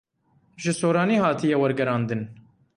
Ji 0.61 0.73
soranî 0.81 1.17
hatiye 1.25 1.57
wergerandin. 1.61 2.21